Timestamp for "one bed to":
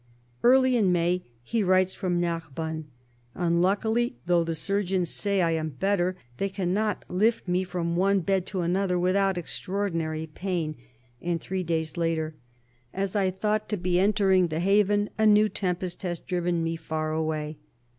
7.95-8.61